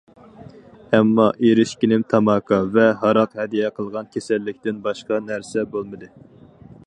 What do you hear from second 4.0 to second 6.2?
كېسەللىكتىن باشقا نەرسە بولمىدى.